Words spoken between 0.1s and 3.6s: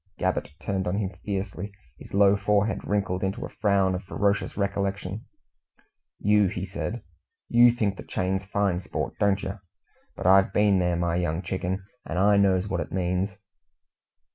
Gabbett turned on him fiercely, his low forehead wrinkled into a